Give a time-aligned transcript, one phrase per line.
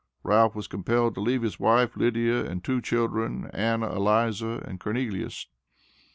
[0.23, 5.45] Ralph was compelled to leave his wife, Lydia, and two children, Anna Eliza, and Cornelius."